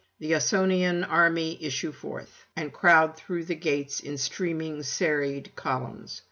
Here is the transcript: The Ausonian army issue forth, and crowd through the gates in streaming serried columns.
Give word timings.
The 0.17 0.31
Ausonian 0.33 1.03
army 1.07 1.63
issue 1.63 1.91
forth, 1.91 2.47
and 2.55 2.73
crowd 2.73 3.15
through 3.15 3.43
the 3.45 3.53
gates 3.53 3.99
in 3.99 4.17
streaming 4.17 4.81
serried 4.81 5.55
columns. 5.55 6.19